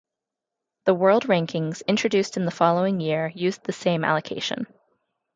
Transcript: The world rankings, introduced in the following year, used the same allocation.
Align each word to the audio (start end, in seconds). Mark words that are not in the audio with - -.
The 0.85 0.95
world 0.95 1.25
rankings, 1.27 1.83
introduced 1.85 2.35
in 2.35 2.45
the 2.45 2.49
following 2.49 2.99
year, 2.99 3.31
used 3.35 3.63
the 3.63 3.71
same 3.71 4.03
allocation. 4.03 4.65